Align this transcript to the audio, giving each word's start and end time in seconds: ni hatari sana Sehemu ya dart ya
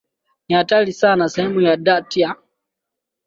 ni 0.47 0.55
hatari 0.55 0.93
sana 0.93 1.29
Sehemu 1.29 1.61
ya 1.61 1.77
dart 1.77 2.17
ya 2.17 2.35